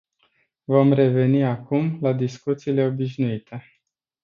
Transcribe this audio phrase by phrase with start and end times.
[0.67, 3.81] Vom reveni acum la discuțiile obișnuite.